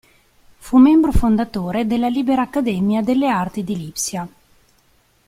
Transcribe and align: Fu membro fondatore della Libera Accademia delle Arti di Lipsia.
Fu 0.57 0.77
membro 0.77 1.11
fondatore 1.11 1.85
della 1.85 2.07
Libera 2.07 2.41
Accademia 2.41 3.03
delle 3.03 3.29
Arti 3.29 3.63
di 3.63 3.77
Lipsia. 3.77 4.27